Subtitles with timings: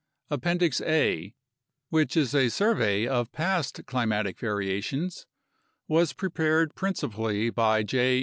[0.31, 1.35] Appendix A,
[1.89, 5.27] which is a survey of past climatic variations,
[5.87, 8.19] was pre pared principally by J.